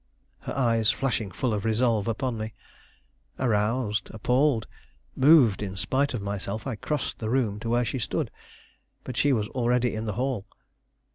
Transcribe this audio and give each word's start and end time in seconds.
her 0.39 0.57
eyes 0.57 0.89
flashing 0.89 1.29
full 1.29 1.53
of 1.53 1.63
resolve 1.63 2.07
upon 2.07 2.35
me. 2.35 2.55
Aroused, 3.37 4.09
appalled, 4.11 4.65
moved 5.15 5.61
in 5.61 5.75
spite 5.75 6.15
of 6.15 6.23
myself, 6.23 6.65
I 6.65 6.75
crossed 6.75 7.19
the 7.19 7.29
room 7.29 7.59
to 7.59 7.69
where 7.69 7.85
she 7.85 7.99
stood; 7.99 8.31
but 9.03 9.15
she 9.15 9.31
was 9.31 9.47
already 9.49 9.93
in 9.93 10.05
the 10.05 10.13
hall. 10.17 10.47